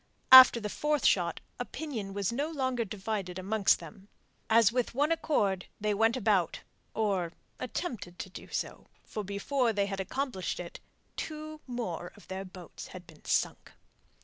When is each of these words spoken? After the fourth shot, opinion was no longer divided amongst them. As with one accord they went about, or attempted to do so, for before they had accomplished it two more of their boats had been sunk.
After 0.31 0.59
the 0.59 0.67
fourth 0.67 1.05
shot, 1.05 1.41
opinion 1.59 2.15
was 2.15 2.31
no 2.33 2.49
longer 2.49 2.83
divided 2.83 3.37
amongst 3.37 3.79
them. 3.79 4.09
As 4.49 4.71
with 4.71 4.95
one 4.95 5.11
accord 5.11 5.67
they 5.79 5.93
went 5.93 6.17
about, 6.17 6.61
or 6.95 7.33
attempted 7.59 8.17
to 8.17 8.29
do 8.31 8.47
so, 8.47 8.87
for 9.03 9.23
before 9.23 9.71
they 9.73 9.85
had 9.85 9.99
accomplished 9.99 10.59
it 10.59 10.79
two 11.17 11.61
more 11.67 12.11
of 12.15 12.27
their 12.29 12.43
boats 12.43 12.87
had 12.87 13.05
been 13.05 13.23
sunk. 13.25 13.73